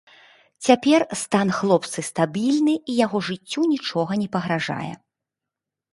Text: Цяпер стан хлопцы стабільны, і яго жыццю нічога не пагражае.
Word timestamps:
Цяпер 0.67 1.01
стан 1.23 1.51
хлопцы 1.57 1.99
стабільны, 2.09 2.73
і 2.93 2.95
яго 3.05 3.17
жыццю 3.31 3.61
нічога 3.75 4.11
не 4.23 4.29
пагражае. 4.37 4.93